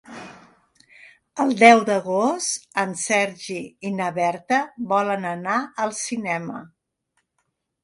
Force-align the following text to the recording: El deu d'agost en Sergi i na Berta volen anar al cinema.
El 1.43 1.51
deu 1.59 1.81
d'agost 1.89 2.65
en 2.85 2.95
Sergi 3.03 3.59
i 3.91 3.93
na 3.99 4.09
Berta 4.17 4.61
volen 4.95 5.31
anar 5.35 5.61
al 5.87 5.97
cinema. 6.01 6.67